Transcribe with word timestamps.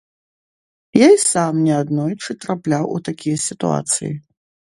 Я 1.05 1.09
і 1.15 1.19
сам 1.31 1.53
неаднойчы 1.67 2.31
трапляў 2.47 2.83
у 2.95 2.97
такія 3.11 3.37
сітуацыі. 3.47 4.13